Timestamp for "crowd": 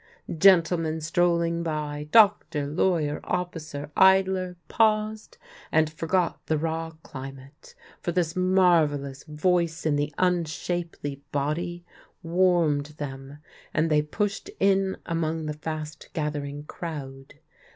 16.63-17.35